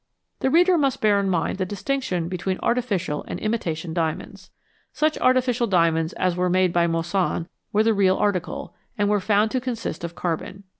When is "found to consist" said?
9.19-10.03